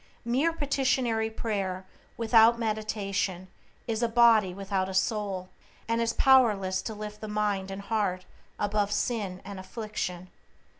[0.25, 1.85] Mere petitionary prayer
[2.17, 3.49] without meditation
[3.85, 5.49] is a body without a soul,
[5.87, 8.25] and is powerless to lift the mind and heart
[8.57, 10.29] above sin and affliction.